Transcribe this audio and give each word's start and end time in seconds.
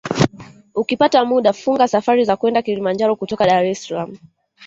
Ukipata 0.81 1.25
muda 1.25 1.53
funga 1.53 1.87
safari 1.87 2.25
za 2.25 2.35
kwenda 2.37 2.61
Kilimanjaro 2.61 3.15
kutoka 3.15 3.45
Dar 3.47 3.65
es 3.65 3.83
Salaam 3.83 4.17